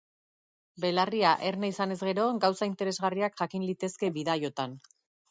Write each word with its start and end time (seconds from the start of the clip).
Belarria 0.83 1.33
erne 1.49 1.67
izanez 1.73 1.97
gero, 2.07 2.25
gauza 2.45 2.69
interesgarriak 2.69 3.37
jakin 3.43 3.67
litezke 3.67 4.11
bidaiotan. 4.17 4.75